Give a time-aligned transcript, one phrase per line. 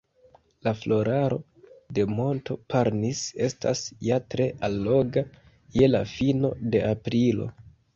[0.67, 1.37] La floraro
[1.99, 5.29] de monto Parnis estas ja tre alloga,
[5.81, 7.53] je la fino de aprilo.